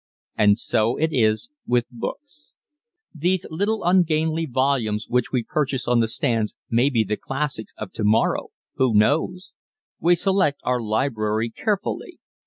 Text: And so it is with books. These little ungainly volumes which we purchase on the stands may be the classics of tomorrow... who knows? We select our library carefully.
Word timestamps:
And 0.35 0.57
so 0.57 0.97
it 0.97 1.09
is 1.13 1.51
with 1.67 1.85
books. 1.91 2.53
These 3.13 3.45
little 3.51 3.83
ungainly 3.83 4.47
volumes 4.47 5.05
which 5.07 5.31
we 5.31 5.43
purchase 5.43 5.87
on 5.87 5.99
the 5.99 6.07
stands 6.07 6.55
may 6.71 6.89
be 6.89 7.03
the 7.03 7.17
classics 7.17 7.75
of 7.77 7.91
tomorrow... 7.91 8.47
who 8.77 8.95
knows? 8.95 9.53
We 9.99 10.15
select 10.15 10.59
our 10.63 10.81
library 10.81 11.51
carefully. 11.51 12.17